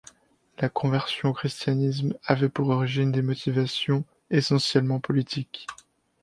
[0.57, 5.67] La conversion au christianisme avait pour origine des motivations essentiellement politiques.